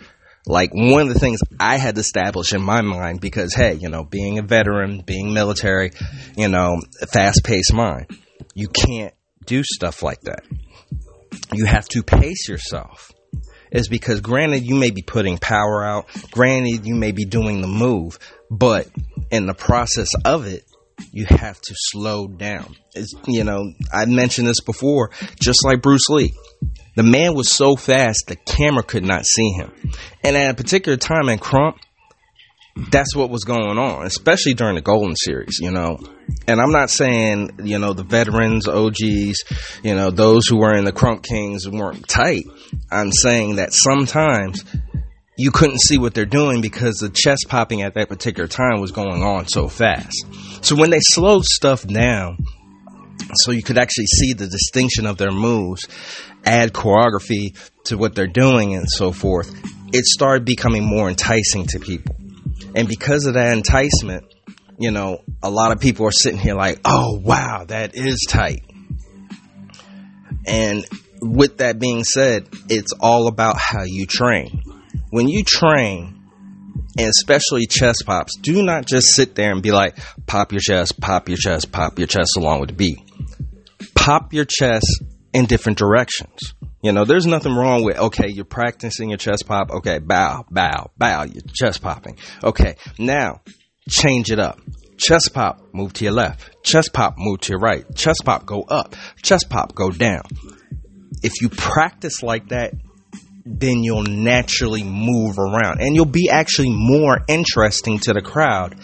Like 0.48 0.71
one 0.74 1.03
of 1.03 1.13
the 1.13 1.19
things 1.19 1.39
I 1.60 1.77
had 1.77 1.95
to 1.95 2.01
establish 2.01 2.53
in 2.53 2.63
my 2.63 2.81
mind 2.81 3.21
because, 3.21 3.53
hey, 3.53 3.75
you 3.75 3.89
know, 3.89 4.03
being 4.03 4.39
a 4.39 4.41
veteran, 4.41 5.01
being 5.05 5.33
military, 5.33 5.91
you 6.36 6.48
know, 6.48 6.77
fast 7.12 7.43
paced 7.43 7.74
mind, 7.74 8.07
you 8.55 8.67
can't 8.67 9.13
do 9.45 9.62
stuff 9.63 10.01
like 10.01 10.21
that. 10.21 10.43
You 11.53 11.65
have 11.65 11.88
to 11.89 12.01
pace 12.01 12.48
yourself. 12.50 13.12
Is 13.71 13.88
because 13.88 14.19
granted 14.19 14.65
you 14.65 14.75
may 14.75 14.91
be 14.91 15.01
putting 15.01 15.38
power 15.38 15.86
out, 15.86 16.07
granted 16.31 16.86
you 16.86 16.95
may 16.95 17.13
be 17.13 17.24
doing 17.24 17.62
the 17.62 17.69
move, 17.69 18.19
but 18.50 18.88
in 19.31 19.45
the 19.45 19.53
process 19.53 20.09
of 20.25 20.45
it, 20.45 20.65
you 21.11 21.25
have 21.25 21.59
to 21.59 21.73
slow 21.75 22.27
down. 22.27 22.75
It's, 22.93 23.13
you 23.27 23.43
know, 23.43 23.71
I 23.91 24.05
mentioned 24.05 24.47
this 24.47 24.61
before, 24.61 25.11
just 25.41 25.65
like 25.65 25.81
Bruce 25.81 26.09
Lee. 26.09 26.33
The 26.95 27.03
man 27.03 27.33
was 27.33 27.51
so 27.51 27.75
fast 27.75 28.25
the 28.27 28.35
camera 28.35 28.83
could 28.83 29.03
not 29.03 29.25
see 29.25 29.51
him. 29.51 29.71
And 30.23 30.35
at 30.35 30.51
a 30.51 30.53
particular 30.53 30.97
time 30.97 31.29
in 31.29 31.39
Krump, 31.39 31.77
that's 32.89 33.15
what 33.15 33.29
was 33.29 33.43
going 33.43 33.77
on, 33.77 34.05
especially 34.05 34.53
during 34.53 34.75
the 34.75 34.81
Golden 34.81 35.15
Series, 35.15 35.59
you 35.59 35.71
know. 35.71 36.00
And 36.47 36.61
I'm 36.61 36.71
not 36.71 36.89
saying, 36.89 37.59
you 37.63 37.79
know, 37.79 37.93
the 37.93 38.03
veterans, 38.03 38.67
OGs, 38.67 39.83
you 39.83 39.95
know, 39.95 40.11
those 40.11 40.47
who 40.47 40.57
were 40.57 40.73
in 40.75 40.85
the 40.85 40.93
Krump 40.93 41.23
Kings 41.23 41.67
weren't 41.67 42.07
tight. 42.07 42.45
I'm 42.89 43.11
saying 43.11 43.55
that 43.57 43.73
sometimes 43.73 44.63
you 45.41 45.50
couldn't 45.50 45.79
see 45.79 45.98
what 45.98 46.13
they're 46.13 46.25
doing 46.25 46.62
because 46.62 46.98
the 46.98 47.10
chest 47.10 47.48
popping 47.50 47.81
at 47.81 47.95
that 47.95 48.10
particular 48.10 48.48
time 48.48 48.79
was 48.79 48.91
going 48.91 49.24
on 49.24 49.48
so 49.48 49.67
fast. 49.67 50.25
So 50.62 50.75
when 50.75 50.91
they 50.91 51.00
slowed 51.01 51.45
stuff 51.45 51.86
down, 51.88 52.38
so 53.33 53.51
you 53.51 53.63
could 53.63 53.79
actually 53.79 54.05
see 54.05 54.33
the 54.33 54.45
distinction 54.45 55.07
of 55.07 55.17
their 55.17 55.31
moves, 55.31 55.88
add 56.45 56.74
choreography 56.74 57.57
to 57.86 57.98
what 57.98 58.13
they're 58.13 58.27
doing 58.27 58.75
and 58.75 58.88
so 58.88 59.12
forth, 59.12 59.51
it 59.91 60.05
started 60.05 60.45
becoming 60.45 60.86
more 60.86 61.10
enticing 61.10 61.65
to 61.67 61.79
people. 61.79 62.15
And 62.75 62.88
because 62.88 63.25
of 63.25 63.33
that 63.33 63.57
enticement, 63.57 64.31
you 64.77 64.91
know, 64.91 65.24
a 65.41 65.50
lot 65.50 65.71
of 65.71 65.79
people 65.79 66.05
are 66.05 66.12
sitting 66.12 66.39
here 66.39 66.55
like, 66.55 66.79
oh, 66.86 67.19
wow, 67.24 67.65
that 67.67 67.95
is 67.95 68.27
tight. 68.29 68.63
And 70.45 70.86
with 71.19 71.57
that 71.57 71.79
being 71.79 72.03
said, 72.03 72.48
it's 72.69 72.93
all 73.00 73.27
about 73.27 73.57
how 73.57 73.83
you 73.86 74.05
train. 74.05 74.62
When 75.12 75.27
you 75.27 75.44
train, 75.44 76.22
and 76.98 77.08
especially 77.08 77.68
chest 77.68 78.03
pops, 78.06 78.38
do 78.38 78.63
not 78.63 78.86
just 78.86 79.08
sit 79.13 79.36
there 79.36 79.51
and 79.51 79.62
be 79.62 79.72
like, 79.72 79.98
pop 80.25 80.51
your 80.51 80.62
chest, 80.62 81.00
pop 81.00 81.30
your 81.30 81.38
chest, 81.38 81.72
pop 81.72 82.00
your 82.00 82.08
chest 82.08 82.32
along 82.38 82.62
with 82.62 82.70
the 82.70 82.75
beat. 82.75 82.98
Pop 83.94 84.34
your 84.34 84.46
chest 84.46 85.03
in 85.34 85.46
different 85.46 85.77
directions. 85.77 86.53
You 86.82 86.91
know, 86.91 87.06
there's 87.06 87.25
nothing 87.25 87.53
wrong 87.53 87.84
with, 87.84 87.98
okay, 87.98 88.30
you're 88.30 88.46
practicing 88.46 89.10
your 89.10 89.18
chest 89.18 89.46
pop. 89.46 89.70
Okay, 89.70 90.00
bow, 90.00 90.46
bow, 90.50 90.91
bow, 90.98 91.24
you're 91.24 91.44
chest 91.53 91.82
popping. 91.82 92.18
Okay, 92.44 92.75
now 92.98 93.41
change 93.89 94.32
it 94.32 94.39
up. 94.39 94.60
Chest 94.98 95.32
pop, 95.34 95.62
move 95.74 95.94
to 95.94 96.03
your 96.06 96.13
left. 96.13 96.63
Chest 96.63 96.91
pop, 96.94 97.15
move 97.18 97.39
to 97.41 97.51
your 97.51 97.60
right. 97.60 97.86
Chest 97.96 98.22
pop, 98.24 98.46
go 98.46 98.62
up. 98.63 98.96
Chest 99.22 99.50
pop, 99.50 99.75
go 99.75 99.91
down. 99.91 100.24
If 101.24 101.41
you 101.41 101.50
practice 101.50 102.24
like 102.24 102.50
that, 102.50 102.74
then 103.45 103.83
you'll 103.83 104.03
naturally 104.03 104.83
move 104.83 105.38
around 105.38 105.81
and 105.81 105.95
you'll 105.95 106.05
be 106.05 106.29
actually 106.29 106.69
more 106.69 107.19
interesting 107.27 108.00
to 108.00 108.13
the 108.13 108.21
crowd 108.21 108.75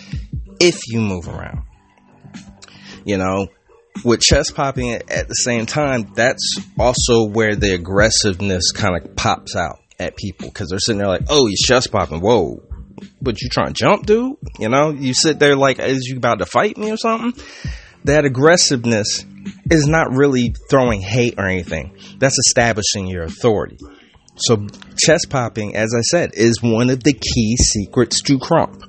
if 0.59 0.79
you 0.87 0.99
move 0.99 1.27
around. 1.27 1.63
You 3.05 3.17
know, 3.17 3.47
with 4.03 4.19
chest 4.21 4.55
popping 4.55 4.91
at 4.93 5.27
the 5.27 5.33
same 5.33 5.65
time, 5.65 6.11
that's 6.15 6.59
also 6.79 7.25
where 7.25 7.55
the 7.55 7.73
aggressiveness 7.73 8.71
kind 8.71 8.95
of 8.97 9.15
pops 9.15 9.55
out 9.55 9.79
at 9.99 10.15
people 10.17 10.49
because 10.49 10.69
they're 10.69 10.79
sitting 10.79 10.99
there 10.99 11.07
like, 11.07 11.23
oh, 11.29 11.47
he's 11.47 11.61
chest 11.61 11.91
popping. 11.91 12.19
Whoa. 12.19 12.63
But 13.21 13.41
you 13.41 13.49
trying 13.49 13.67
to 13.67 13.73
jump, 13.73 14.05
dude? 14.05 14.35
You 14.59 14.69
know, 14.69 14.89
you 14.89 15.13
sit 15.13 15.39
there 15.39 15.55
like, 15.55 15.79
is 15.79 16.07
you 16.07 16.17
about 16.17 16.39
to 16.39 16.45
fight 16.45 16.77
me 16.77 16.91
or 16.91 16.97
something? 16.97 17.41
That 18.03 18.25
aggressiveness 18.25 19.25
is 19.69 19.87
not 19.87 20.11
really 20.11 20.53
throwing 20.69 21.01
hate 21.01 21.35
or 21.37 21.45
anything. 21.45 21.97
That's 22.17 22.37
establishing 22.37 23.07
your 23.07 23.23
authority. 23.23 23.77
So, 24.38 24.67
chest 24.98 25.27
popping, 25.29 25.75
as 25.75 25.94
I 25.98 26.01
said, 26.01 26.32
is 26.34 26.62
one 26.62 26.89
of 26.89 27.03
the 27.03 27.13
key 27.13 27.58
secrets 27.58 28.22
to 28.24 28.38
Krump. 28.38 28.84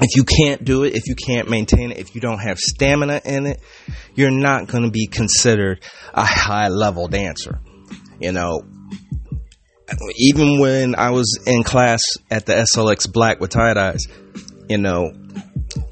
If 0.00 0.16
you 0.16 0.24
can't 0.24 0.64
do 0.64 0.84
it, 0.84 0.94
if 0.94 1.06
you 1.06 1.14
can't 1.14 1.48
maintain 1.48 1.90
it, 1.90 1.98
if 1.98 2.14
you 2.14 2.20
don't 2.20 2.40
have 2.40 2.58
stamina 2.58 3.22
in 3.24 3.46
it, 3.46 3.60
you're 4.14 4.30
not 4.30 4.66
going 4.66 4.84
to 4.84 4.90
be 4.90 5.06
considered 5.06 5.82
a 6.12 6.24
high 6.24 6.68
level 6.68 7.08
dancer. 7.08 7.60
You 8.18 8.32
know, 8.32 8.62
even 10.16 10.58
when 10.60 10.94
I 10.94 11.10
was 11.10 11.38
in 11.46 11.62
class 11.62 12.00
at 12.30 12.46
the 12.46 12.52
SLX 12.54 13.10
Black 13.10 13.40
with 13.40 13.50
Tight 13.50 13.76
Eyez, 13.76 14.00
you 14.68 14.78
know, 14.78 15.12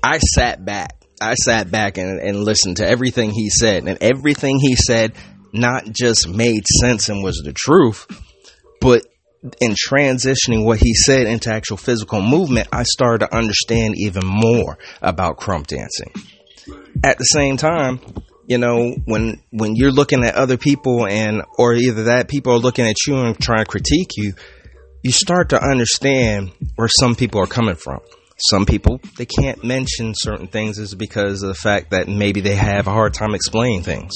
I 0.03 0.19
sat 0.19 0.65
back. 0.65 0.95
I 1.21 1.35
sat 1.35 1.71
back 1.71 1.99
and, 1.99 2.21
and 2.21 2.45
listened 2.45 2.77
to 2.77 2.89
everything 2.89 3.31
he 3.31 3.51
said, 3.51 3.89
and 3.89 3.99
everything 4.01 4.59
he 4.61 4.77
said 4.77 5.15
not 5.53 5.85
just 5.85 6.29
made 6.29 6.65
sense 6.81 7.09
and 7.09 7.25
was 7.25 7.41
the 7.45 7.53
truth, 7.53 8.07
but 8.81 9.03
in 9.61 9.75
transitioning 9.75 10.65
what 10.65 10.79
he 10.79 10.95
said 10.95 11.27
into 11.27 11.53
actual 11.53 11.77
physical 11.77 12.21
movement, 12.21 12.69
I 12.73 12.83
started 12.83 13.27
to 13.27 13.37
understand 13.37 13.95
even 13.97 14.23
more 14.25 14.79
about 15.01 15.39
krump 15.39 15.67
dancing. 15.67 16.13
At 17.05 17.19
the 17.19 17.25
same 17.25 17.57
time, 17.57 18.01
you 18.47 18.59
know, 18.59 18.95
when 19.05 19.43
when 19.51 19.77
you're 19.77 19.93
looking 19.93 20.25
at 20.25 20.35
other 20.35 20.57
people 20.57 21.07
and 21.07 21.43
or 21.59 21.75
either 21.75 22.05
that 22.05 22.29
people 22.29 22.53
are 22.53 22.59
looking 22.59 22.87
at 22.87 22.97
you 23.07 23.17
and 23.19 23.39
trying 23.39 23.65
to 23.65 23.71
critique 23.71 24.11
you, 24.17 24.33
you 25.03 25.13
start 25.13 25.51
to 25.51 25.63
understand 25.63 26.51
where 26.77 26.89
some 26.89 27.15
people 27.15 27.41
are 27.41 27.47
coming 27.47 27.77
from. 27.77 28.01
Some 28.51 28.67
people 28.67 29.01
they 29.17 29.27
can't 29.27 29.63
mention 29.65 30.15
certain 30.17 30.49
things 30.49 30.79
is 30.79 30.95
because 30.95 31.43
of 31.43 31.49
the 31.49 31.55
fact 31.55 31.91
that 31.91 32.09
maybe 32.09 32.41
they 32.41 32.55
have 32.55 32.87
a 32.87 32.91
hard 32.91 33.15
time 33.15 33.35
explaining 33.35 33.83
things. 33.83 34.13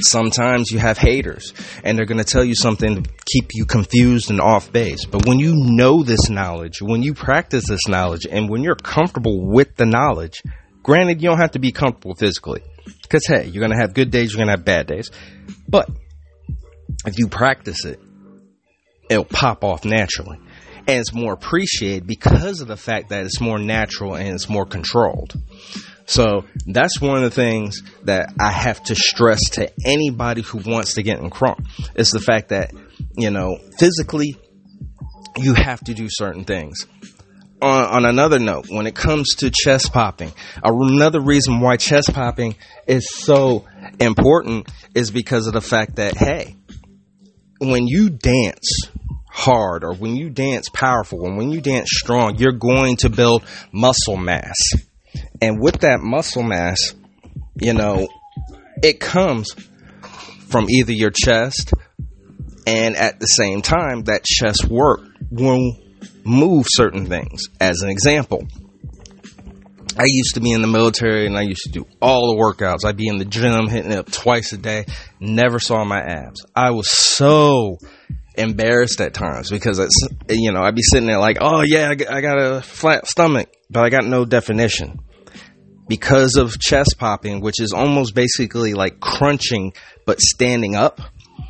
Sometimes 0.00 0.70
you 0.70 0.78
have 0.78 0.98
haters 0.98 1.52
and 1.84 1.96
they're 1.96 2.06
going 2.06 2.18
to 2.18 2.24
tell 2.24 2.44
you 2.44 2.54
something 2.54 3.02
to 3.02 3.10
keep 3.26 3.50
you 3.52 3.64
confused 3.64 4.30
and 4.30 4.40
off 4.40 4.72
base. 4.72 5.04
But 5.04 5.26
when 5.26 5.38
you 5.38 5.54
know 5.56 6.02
this 6.02 6.30
knowledge, 6.30 6.80
when 6.80 7.02
you 7.02 7.14
practice 7.14 7.64
this 7.68 7.86
knowledge, 7.86 8.26
and 8.30 8.48
when 8.48 8.62
you're 8.62 8.76
comfortable 8.76 9.46
with 9.46 9.76
the 9.76 9.86
knowledge, 9.86 10.42
granted, 10.82 11.22
you 11.22 11.28
don't 11.28 11.38
have 11.38 11.52
to 11.52 11.58
be 11.58 11.72
comfortable 11.72 12.14
physically. 12.14 12.62
Because, 13.02 13.26
hey, 13.26 13.46
you're 13.46 13.60
going 13.60 13.72
to 13.72 13.80
have 13.80 13.94
good 13.94 14.10
days, 14.10 14.32
you're 14.32 14.38
going 14.38 14.48
to 14.48 14.52
have 14.52 14.64
bad 14.64 14.86
days. 14.86 15.10
But 15.68 15.90
if 17.06 17.18
you 17.18 17.28
practice 17.28 17.84
it, 17.84 18.00
it'll 19.10 19.24
pop 19.24 19.64
off 19.64 19.84
naturally. 19.84 20.38
And 20.88 21.00
it's 21.00 21.12
more 21.12 21.34
appreciated 21.34 22.06
because 22.06 22.62
of 22.62 22.66
the 22.66 22.76
fact 22.76 23.10
that 23.10 23.26
it's 23.26 23.40
more 23.40 23.58
natural 23.58 24.14
and 24.14 24.28
it's 24.28 24.48
more 24.48 24.64
controlled. 24.64 25.34
So 26.06 26.46
that's 26.66 26.98
one 26.98 27.18
of 27.18 27.22
the 27.24 27.30
things 27.30 27.82
that 28.04 28.32
I 28.40 28.50
have 28.50 28.82
to 28.84 28.94
stress 28.94 29.50
to 29.50 29.70
anybody 29.84 30.40
who 30.40 30.58
wants 30.58 30.94
to 30.94 31.02
get 31.02 31.18
in 31.18 31.28
krump. 31.28 31.66
Is 31.94 32.10
the 32.10 32.20
fact 32.20 32.48
that, 32.48 32.72
you 33.18 33.30
know, 33.30 33.58
physically, 33.78 34.34
you 35.36 35.52
have 35.52 35.80
to 35.80 35.92
do 35.92 36.08
certain 36.10 36.44
things. 36.44 36.86
On, 37.60 37.84
on 37.84 38.04
another 38.06 38.38
note, 38.38 38.70
when 38.70 38.86
it 38.86 38.94
comes 38.94 39.34
to 39.36 39.50
chest 39.50 39.92
popping, 39.92 40.32
uh, 40.64 40.72
another 40.72 41.20
reason 41.20 41.60
why 41.60 41.76
chest 41.76 42.14
popping 42.14 42.56
is 42.86 43.06
so 43.10 43.66
important 44.00 44.70
is 44.94 45.10
because 45.10 45.46
of 45.46 45.52
the 45.52 45.60
fact 45.60 45.96
that, 45.96 46.16
hey, 46.16 46.56
when 47.60 47.86
you 47.86 48.08
dance 48.08 48.88
hard 49.38 49.84
or 49.84 49.94
when 49.94 50.16
you 50.16 50.30
dance 50.30 50.68
powerful 50.68 51.24
and 51.26 51.36
when 51.36 51.50
you 51.50 51.60
dance 51.60 51.88
strong, 51.92 52.36
you're 52.36 52.52
going 52.52 52.96
to 52.96 53.08
build 53.08 53.44
muscle 53.72 54.16
mass 54.16 54.56
and 55.40 55.60
with 55.60 55.80
that 55.80 56.00
muscle 56.00 56.42
mass, 56.42 56.94
you 57.60 57.72
know, 57.72 58.08
it 58.82 59.00
comes 59.00 59.54
from 60.48 60.68
either 60.68 60.92
your 60.92 61.10
chest 61.10 61.74
and 62.66 62.96
at 62.96 63.20
the 63.20 63.26
same 63.26 63.62
time 63.62 64.04
that 64.04 64.24
chest 64.24 64.66
work 64.66 65.00
will 65.30 65.76
move 66.24 66.66
certain 66.68 67.06
things. 67.06 67.44
As 67.60 67.82
an 67.82 67.88
example, 67.88 68.46
I 69.96 70.04
used 70.06 70.34
to 70.34 70.40
be 70.40 70.52
in 70.52 70.60
the 70.60 70.68
military 70.68 71.26
and 71.26 71.36
I 71.36 71.42
used 71.42 71.64
to 71.64 71.70
do 71.70 71.86
all 72.00 72.34
the 72.34 72.40
workouts. 72.42 72.84
I'd 72.84 72.96
be 72.96 73.08
in 73.08 73.18
the 73.18 73.24
gym 73.24 73.68
hitting 73.68 73.92
it 73.92 73.98
up 73.98 74.10
twice 74.10 74.52
a 74.52 74.58
day. 74.58 74.86
Never 75.20 75.58
saw 75.58 75.84
my 75.84 76.00
abs. 76.00 76.44
I 76.54 76.70
was 76.70 76.90
so 76.90 77.78
embarrassed 78.38 79.00
at 79.00 79.14
times 79.14 79.50
because 79.50 79.78
it's, 79.78 80.08
you 80.28 80.52
know, 80.52 80.62
I'd 80.62 80.74
be 80.74 80.82
sitting 80.82 81.06
there 81.06 81.18
like, 81.18 81.38
oh 81.40 81.62
yeah, 81.62 81.90
I 81.90 82.20
got 82.20 82.38
a 82.38 82.62
flat 82.62 83.06
stomach, 83.06 83.52
but 83.70 83.84
I 83.84 83.90
got 83.90 84.04
no 84.04 84.24
definition. 84.24 85.00
Because 85.88 86.36
of 86.36 86.58
chest 86.58 86.96
popping, 86.98 87.40
which 87.40 87.60
is 87.60 87.72
almost 87.72 88.14
basically 88.14 88.74
like 88.74 89.00
crunching, 89.00 89.72
but 90.04 90.20
standing 90.20 90.74
up 90.74 91.00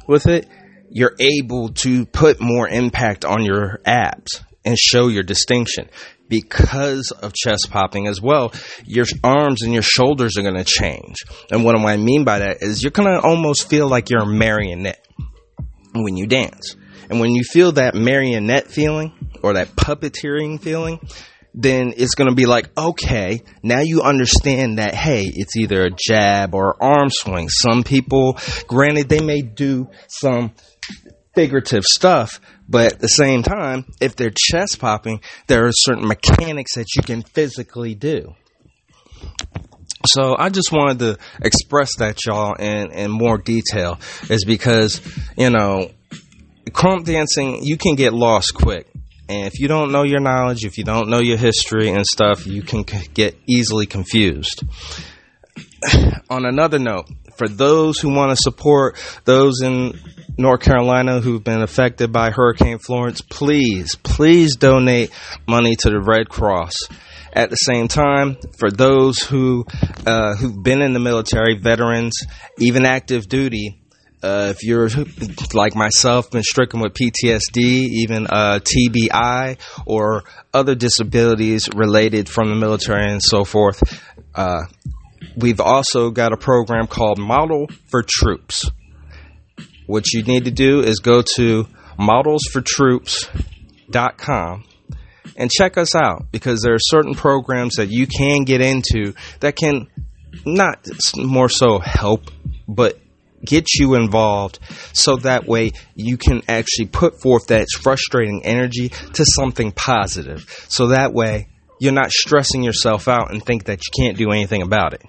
with 0.07 0.27
it, 0.27 0.49
you're 0.91 1.17
able 1.19 1.71
to 1.71 2.07
put 2.07 2.41
more 2.41 2.69
impact 2.69 3.25
on 3.25 3.45
your 3.45 3.81
abs 3.85 4.43
and 4.65 4.79
show 4.79 5.09
your 5.09 5.25
distinction 5.25 5.89
because 6.29 7.11
of 7.11 7.33
chest 7.33 7.69
popping 7.71 8.07
as 8.07 8.21
well, 8.21 8.53
your 8.85 9.07
arms 9.25 9.63
and 9.63 9.73
your 9.73 9.83
shoulders 9.83 10.37
are 10.37 10.43
going 10.43 10.55
to 10.55 10.65
change. 10.65 11.17
And 11.51 11.65
what 11.65 11.77
I 11.77 11.97
mean 11.97 12.25
by 12.25 12.41
that 12.41 12.59
is 12.63 12.83
you're 12.83 12.91
going 12.91 13.09
to 13.09 13.21
almost 13.21 13.69
feel 13.69 13.89
like 13.89 14.11
you're 14.11 14.23
a 14.23 14.27
marionette 14.27 15.08
when 16.03 16.17
you 16.17 16.27
dance. 16.27 16.77
And 17.11 17.21
when 17.21 17.31
you 17.31 17.43
feel 17.43 17.73
that 17.73 17.95
marionette 17.95 18.69
feeling 18.69 19.13
or 19.43 19.55
that 19.55 19.69
puppeteering 19.69 20.61
feeling, 20.61 21.01
then 21.55 21.95
it's 21.97 22.15
going 22.15 22.29
to 22.29 22.37
be 22.37 22.47
like, 22.47 22.71
okay, 22.77 23.43
now 23.63 23.81
you 23.81 24.03
understand 24.03 24.79
that, 24.79 24.95
hey, 24.95 25.25
it's 25.25 25.57
either 25.57 25.87
a 25.87 25.91
jab 25.91 26.55
or 26.55 26.81
arm 26.83 27.09
swing. 27.11 27.49
Some 27.49 27.83
people, 27.83 28.39
granted, 28.67 29.09
they 29.09 29.21
may 29.21 29.41
do 29.41 29.89
some 30.07 30.53
figurative 31.35 31.85
stuff, 31.85 32.41
but 32.69 32.93
at 32.93 32.99
the 33.01 33.09
same 33.09 33.43
time, 33.43 33.87
if 34.01 34.15
they're 34.17 34.33
chest 34.37 34.79
popping, 34.79 35.21
there 35.47 35.67
are 35.67 35.73
certain 35.73 36.07
mechanics 36.07 36.75
that 36.75 36.95
you 36.95 37.03
can 37.03 37.23
physically 37.23 37.95
do. 37.95 38.35
So 40.13 40.37
I 40.39 40.49
just 40.49 40.73
wanted 40.73 40.99
to 41.01 41.19
express 41.43 41.97
that 41.99 42.19
y'all 42.27 42.55
in, 42.55 42.93
in 42.93 43.11
more 43.11 43.39
detail 43.39 43.99
is 44.29 44.45
because, 44.45 45.01
you 45.37 45.51
know, 45.51 45.91
krump 46.71 47.05
dancing, 47.05 47.63
you 47.63 47.77
can 47.77 47.95
get 47.95 48.13
lost 48.13 48.55
quick. 48.55 48.87
And 49.29 49.47
if 49.47 49.61
you 49.61 49.69
don't 49.69 49.93
know 49.93 50.05
your 50.05 50.21
knowledge, 50.21 50.65
if 50.65 50.79
you 50.79 50.85
don't 50.85 51.11
know 51.11 51.21
your 51.21 51.37
history 51.37 51.91
and 51.91 52.07
stuff, 52.07 52.47
you 52.47 52.63
can 52.63 52.85
get 53.13 53.37
easily 53.47 53.87
confused. 53.87 54.63
On 56.31 56.47
another 56.47 56.79
note, 56.79 57.09
for 57.37 57.49
those 57.49 57.99
who 58.01 58.15
want 58.15 58.31
to 58.31 58.37
support 58.37 58.97
those 59.25 59.61
in 59.63 59.99
North 60.39 60.61
Carolina 60.61 61.21
who've 61.21 61.43
been 61.43 61.63
affected 61.63 62.13
by 62.13 62.31
Hurricane 62.31 62.79
Florence, 62.79 63.21
please, 63.21 63.95
please 63.97 64.57
donate 64.57 65.11
money 65.47 65.77
to 65.77 65.91
the 65.91 66.01
Red 66.01 66.29
Cross. 66.29 66.75
At 67.39 67.49
the 67.51 67.57
same 67.57 67.87
time, 67.87 68.37
for 68.59 68.69
those 68.69 69.21
who 69.21 69.65
uh, 70.05 70.35
who've 70.35 70.61
been 70.61 70.83
in 70.83 70.93
the 70.93 70.99
military, 70.99 71.57
veterans, 71.57 72.19
even 72.59 72.85
active 72.85 73.29
duty, 73.29 73.81
uh, 74.25 74.53
if 74.57 74.65
you're 74.65 74.89
like 75.55 75.77
myself, 75.77 76.33
been 76.33 76.43
stricken 76.43 76.81
with 76.81 76.95
PTSD, 76.95 77.91
even 78.03 78.27
uh, 78.27 78.59
TBI, 78.59 79.57
or 79.87 80.25
other 80.53 80.75
disabilities 80.75 81.69
related 81.73 82.29
from 82.29 82.49
the 82.49 82.57
military 82.57 83.09
and 83.09 83.23
so 83.23 83.45
forth, 83.45 83.85
uh, 84.35 84.63
we've 85.37 85.61
also 85.61 86.11
got 86.11 86.33
a 86.33 86.37
program 86.37 86.89
called 86.89 87.21
Model 87.21 87.69
for 87.87 88.03
Troops. 88.03 88.69
What 89.87 90.13
you 90.13 90.25
need 90.25 90.47
to 90.47 90.51
do 90.51 90.81
is 90.81 90.99
go 90.99 91.23
to 91.37 91.69
modelsfortroops.com 92.01 94.65
and 95.37 95.51
check 95.51 95.77
us 95.77 95.95
out 95.95 96.31
because 96.33 96.61
there 96.63 96.75
are 96.75 96.81
certain 96.81 97.15
programs 97.15 97.77
that 97.77 97.91
you 97.91 98.07
can 98.07 98.45
get 98.45 98.61
into 98.61 99.15
that 99.41 99.57
can 99.57 99.89
not 100.45 100.87
more 101.17 101.49
so 101.49 101.79
help, 101.79 102.31
but 102.67 102.99
get 103.45 103.67
you 103.75 103.95
involved 103.95 104.59
so 104.93 105.17
that 105.17 105.47
way 105.47 105.73
you 105.95 106.17
can 106.17 106.43
actually 106.49 106.87
put 106.87 107.21
forth 107.21 107.47
that 107.49 107.69
frustrating 107.81 108.45
energy 108.45 108.89
to 108.89 109.25
something 109.37 109.73
positive. 109.73 110.45
So 110.69 110.89
that 110.89 111.13
way 111.13 111.49
you're 111.81 111.93
not 111.93 112.11
stressing 112.11 112.63
yourself 112.63 113.09
out 113.09 113.33
and 113.33 113.45
think 113.45 113.65
that 113.65 113.81
you 113.81 114.05
can't 114.05 114.19
do 114.19 114.31
anything 114.33 114.63
about 114.63 114.95
it. 114.95 115.03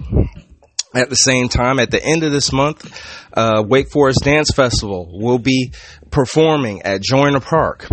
At 0.93 1.09
the 1.09 1.15
same 1.15 1.49
time, 1.49 1.79
at 1.79 1.91
the 1.91 2.03
end 2.03 2.23
of 2.23 2.31
this 2.31 2.51
month, 2.51 2.91
uh, 3.33 3.63
Wake 3.65 3.91
Forest 3.91 4.21
Dance 4.23 4.49
Festival 4.55 5.07
will 5.19 5.37
be 5.37 5.71
performing 6.09 6.81
at 6.81 7.01
Joyner 7.01 7.39
Park. 7.39 7.87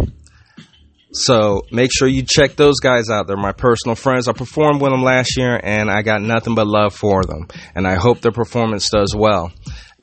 So 1.12 1.62
make 1.71 1.90
sure 1.92 2.09
you 2.09 2.25
check 2.27 2.57
those 2.57 2.81
guys 2.81 3.09
out. 3.11 3.27
They're 3.27 3.37
my 3.37 3.53
personal 3.53 3.95
friends. 3.95 4.29
I 4.29 4.33
performed 4.33 4.81
with 4.81 4.90
them 4.90 5.03
last 5.03 5.37
year 5.37 5.59
and 5.62 5.90
I 5.90 6.03
got 6.03 6.21
nothing 6.21 6.55
but 6.55 6.66
love 6.66 6.95
for 6.95 7.23
them. 7.23 7.49
And 7.75 7.87
I 7.87 7.95
hope 7.95 8.21
their 8.21 8.33
performance 8.33 8.90
does 8.90 9.14
well. 9.16 9.53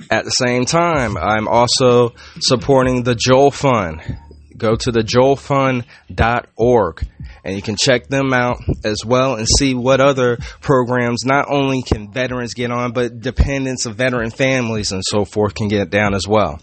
At 0.10 0.26
the 0.26 0.32
same 0.32 0.66
time, 0.66 1.18
I'm 1.18 1.48
also 1.48 2.14
supporting 2.40 3.04
the 3.04 3.16
Joel 3.16 3.52
Fund. 3.52 4.18
Go 4.58 4.76
to 4.76 4.92
the 4.92 5.02
joelfund.org 5.02 7.08
and 7.44 7.56
you 7.56 7.62
can 7.62 7.76
check 7.76 8.08
them 8.08 8.34
out 8.34 8.58
as 8.84 9.04
well 9.06 9.36
and 9.36 9.48
see 9.48 9.74
what 9.74 10.00
other 10.00 10.38
programs 10.62 11.26
not 11.26 11.48
only 11.50 11.82
can 11.82 12.12
veterans 12.12 12.54
get 12.54 12.72
on, 12.72 12.92
but 12.94 13.20
dependents 13.20 13.86
of 13.86 13.96
veteran 13.96 14.32
families 14.32 14.92
and 14.92 15.04
so 15.06 15.26
forth 15.26 15.54
can 15.54 15.68
get 15.68 15.90
down 15.90 16.14
as 16.14 16.28
well. 16.28 16.60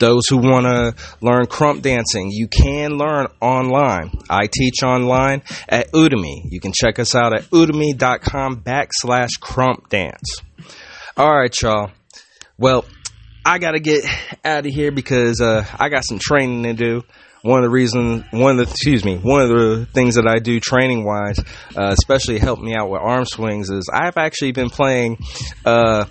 Those 0.00 0.26
who 0.28 0.38
want 0.38 0.66
to 0.66 0.94
learn 1.20 1.46
krump 1.46 1.82
dancing, 1.82 2.30
you 2.30 2.48
can 2.48 2.98
learn 2.98 3.28
online. 3.40 4.18
I 4.28 4.48
teach 4.52 4.82
online 4.82 5.42
at 5.68 5.92
Udemy. 5.92 6.42
You 6.50 6.60
can 6.60 6.72
check 6.72 6.98
us 6.98 7.14
out 7.14 7.34
at 7.34 7.44
udemy.com 7.50 8.62
backslash 8.62 9.30
krump 9.40 9.88
dance. 9.88 10.42
All 11.16 11.34
right, 11.34 11.62
y'all. 11.62 11.90
Well, 12.58 12.84
I 13.44 13.58
got 13.58 13.72
to 13.72 13.80
get 13.80 14.04
out 14.44 14.66
of 14.66 14.72
here 14.72 14.90
because 14.90 15.40
uh, 15.40 15.64
I 15.78 15.88
got 15.88 16.04
some 16.04 16.18
training 16.18 16.64
to 16.64 16.72
do 16.72 17.04
one 17.46 17.58
of 17.58 17.62
the 17.62 17.70
reasons, 17.70 18.24
one 18.30 18.58
of 18.58 18.66
the, 18.66 18.72
excuse 18.72 19.04
me, 19.04 19.16
one 19.16 19.40
of 19.40 19.48
the 19.48 19.86
things 19.92 20.16
that 20.16 20.26
I 20.26 20.38
do 20.38 20.58
training 20.60 21.04
wise, 21.04 21.38
uh, 21.76 21.94
especially 21.98 22.38
help 22.38 22.60
me 22.60 22.74
out 22.74 22.90
with 22.90 23.00
arm 23.00 23.24
swings 23.24 23.70
is 23.70 23.88
I've 23.92 24.16
actually 24.16 24.52
been 24.52 24.68
playing, 24.68 25.18
uh, 25.64 26.06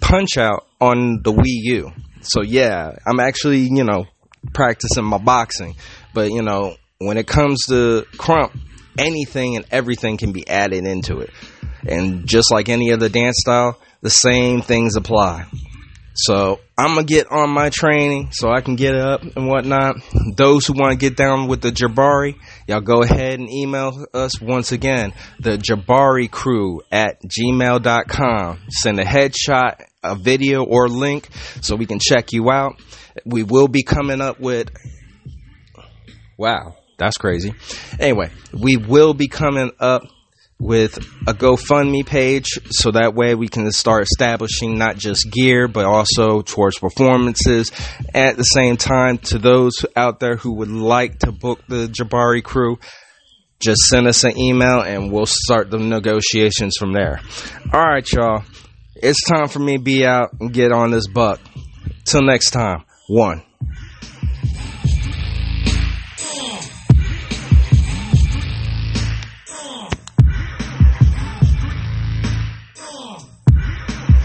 punch 0.00 0.36
out 0.36 0.66
on 0.80 1.22
the 1.22 1.32
Wii 1.32 1.42
U. 1.44 1.92
So 2.22 2.42
yeah, 2.42 2.96
I'm 3.06 3.20
actually, 3.20 3.68
you 3.70 3.84
know, 3.84 4.06
practicing 4.52 5.04
my 5.04 5.18
boxing, 5.18 5.76
but 6.12 6.30
you 6.30 6.42
know, 6.42 6.76
when 6.98 7.18
it 7.18 7.26
comes 7.26 7.66
to 7.68 8.04
krump, 8.16 8.58
anything 8.98 9.56
and 9.56 9.64
everything 9.70 10.16
can 10.16 10.32
be 10.32 10.46
added 10.48 10.86
into 10.86 11.18
it. 11.18 11.30
And 11.86 12.26
just 12.26 12.50
like 12.50 12.68
any 12.68 12.92
other 12.92 13.08
dance 13.08 13.36
style, 13.38 13.78
the 14.00 14.10
same 14.10 14.62
things 14.62 14.96
apply. 14.96 15.46
So 16.14 16.60
I'm 16.78 16.94
gonna 16.94 17.04
get 17.04 17.30
on 17.32 17.50
my 17.50 17.70
training 17.70 18.30
so 18.30 18.48
I 18.48 18.60
can 18.60 18.76
get 18.76 18.94
up 18.94 19.22
and 19.22 19.48
whatnot. 19.48 19.96
Those 20.36 20.64
who 20.64 20.74
want 20.74 20.92
to 20.92 20.96
get 20.96 21.16
down 21.16 21.48
with 21.48 21.60
the 21.60 21.70
Jabari, 21.70 22.36
y'all 22.68 22.80
go 22.80 23.02
ahead 23.02 23.40
and 23.40 23.50
email 23.50 24.06
us 24.14 24.40
once 24.40 24.70
again, 24.70 25.12
the 25.40 25.58
Jabari 25.58 26.30
crew 26.30 26.82
at 26.92 27.20
gmail.com. 27.22 28.60
Send 28.68 29.00
a 29.00 29.04
headshot, 29.04 29.82
a 30.04 30.14
video 30.14 30.64
or 30.64 30.88
link 30.88 31.28
so 31.60 31.74
we 31.74 31.86
can 31.86 31.98
check 31.98 32.32
you 32.32 32.48
out. 32.48 32.80
We 33.24 33.42
will 33.42 33.68
be 33.68 33.82
coming 33.82 34.20
up 34.20 34.38
with, 34.38 34.70
wow, 36.38 36.76
that's 36.96 37.16
crazy. 37.16 37.54
Anyway, 37.98 38.30
we 38.52 38.76
will 38.76 39.14
be 39.14 39.26
coming 39.26 39.72
up 39.80 40.02
with 40.64 40.96
a 41.28 41.34
GoFundMe 41.34 42.06
page 42.06 42.46
so 42.70 42.90
that 42.92 43.14
way 43.14 43.34
we 43.34 43.48
can 43.48 43.70
start 43.70 44.04
establishing 44.04 44.78
not 44.78 44.96
just 44.96 45.30
gear 45.30 45.68
but 45.68 45.84
also 45.84 46.40
towards 46.40 46.78
performances. 46.78 47.70
At 48.14 48.38
the 48.38 48.44
same 48.44 48.78
time, 48.78 49.18
to 49.18 49.38
those 49.38 49.84
out 49.94 50.20
there 50.20 50.36
who 50.36 50.54
would 50.54 50.70
like 50.70 51.18
to 51.18 51.32
book 51.32 51.60
the 51.68 51.86
Jabari 51.88 52.42
crew, 52.42 52.78
just 53.60 53.82
send 53.82 54.06
us 54.06 54.24
an 54.24 54.38
email 54.38 54.80
and 54.80 55.12
we'll 55.12 55.26
start 55.26 55.70
the 55.70 55.78
negotiations 55.78 56.76
from 56.78 56.94
there. 56.94 57.20
All 57.72 57.82
right, 57.82 58.10
y'all. 58.10 58.42
It's 58.96 59.22
time 59.28 59.48
for 59.48 59.58
me 59.58 59.76
to 59.76 59.82
be 59.82 60.06
out 60.06 60.30
and 60.40 60.50
get 60.50 60.72
on 60.72 60.90
this 60.90 61.06
buck. 61.08 61.40
Till 62.06 62.22
next 62.22 62.50
time, 62.50 62.84
one. 63.06 63.42